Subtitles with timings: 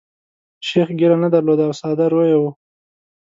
[0.67, 2.49] شیخ ږیره نه درلوده او ساده روی وو.